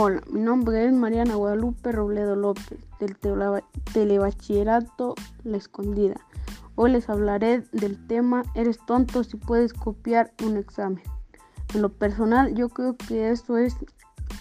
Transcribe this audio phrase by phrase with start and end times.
[0.00, 3.18] Hola, mi nombre es Mariana Guadalupe Robledo López del
[3.92, 6.14] Telebachillerato La Escondida.
[6.76, 11.02] Hoy les hablaré del tema Eres tonto si puedes copiar un examen.
[11.74, 13.74] En lo personal yo creo que eso es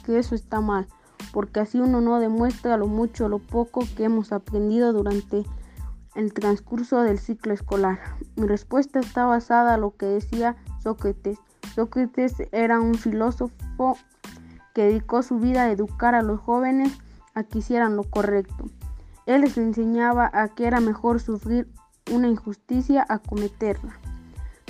[0.05, 0.85] que eso está mal,
[1.33, 5.43] porque así uno no demuestra lo mucho o lo poco que hemos aprendido durante
[6.13, 7.99] el transcurso del ciclo escolar.
[8.35, 11.39] Mi respuesta está basada en lo que decía Sócrates.
[11.74, 13.97] Sócrates era un filósofo
[14.77, 16.95] que dedicó su vida a educar a los jóvenes
[17.33, 18.65] a que hicieran lo correcto.
[19.25, 21.68] Él les enseñaba a que era mejor sufrir
[22.11, 23.97] una injusticia a cometerla.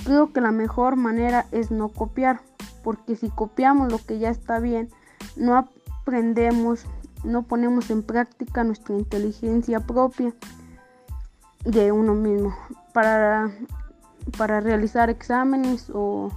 [0.02, 2.40] Creo que la mejor manera es no copiar,
[2.82, 4.88] porque si copiamos lo que ya está bien,
[5.36, 6.86] no aprendemos,
[7.22, 10.32] no ponemos en práctica nuestra inteligencia propia
[11.66, 12.56] de uno mismo
[12.94, 13.50] para,
[14.38, 16.30] para realizar exámenes o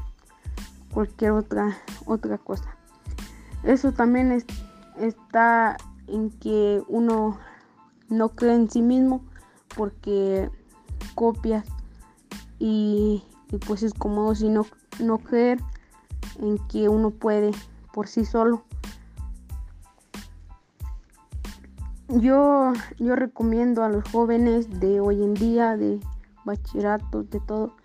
[0.93, 2.75] cualquier otra, otra cosa.
[3.63, 4.43] Eso también
[4.97, 7.37] está en que uno
[8.09, 9.23] no cree en sí mismo
[9.75, 10.49] porque
[11.15, 11.65] copias
[12.59, 13.23] y,
[13.65, 14.65] pues es como si no,
[14.99, 15.59] no creer
[16.39, 17.51] en que uno puede
[17.93, 18.63] por sí solo.
[22.07, 25.99] Yo, yo recomiendo a los jóvenes de hoy en día, de
[26.43, 27.75] bachilleratos, de todo,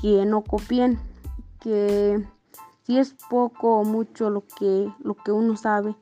[0.00, 0.98] que no copien,
[1.58, 2.24] que
[2.84, 5.94] si es poco o mucho lo que, lo que uno sabe,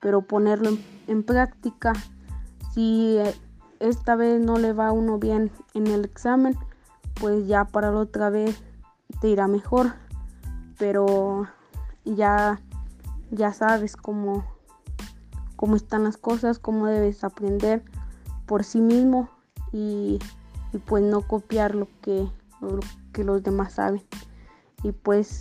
[0.00, 0.70] pero ponerlo
[1.06, 1.92] en, práctica.
[2.72, 3.34] Si eh,
[3.80, 6.56] esta vez no le va a uno bien en el examen,
[7.20, 8.62] pues ya para la otra vez
[9.20, 9.94] te irá mejor.
[10.78, 11.46] Pero
[12.04, 12.60] ya,
[13.30, 14.44] ya sabes cómo,
[15.56, 17.82] cómo están las cosas, cómo debes aprender
[18.44, 19.30] por sí mismo
[19.72, 20.18] y,
[20.72, 22.28] y pues no copiar lo que,
[22.60, 22.80] lo
[23.12, 24.02] que los demás saben.
[24.82, 25.40] Y pues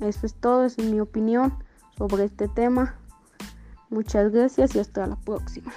[0.00, 1.54] eso es todo, es mi opinión
[1.96, 2.96] sobre este tema.
[3.90, 5.72] Muchas gracias y hasta la próxima.